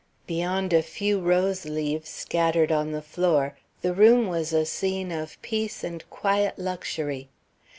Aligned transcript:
Beyond 0.25 0.73
a 0.73 0.81
few 0.81 1.19
rose 1.19 1.65
leaves 1.65 2.09
scattered 2.09 2.71
on 2.71 2.91
the 2.91 3.03
floor, 3.03 3.55
the 3.83 3.93
room 3.93 4.25
was 4.25 4.51
a 4.51 4.65
scene 4.65 5.11
of 5.11 5.39
peace 5.43 5.83
and 5.83 6.03
quiet 6.09 6.57
luxury. 6.57 7.29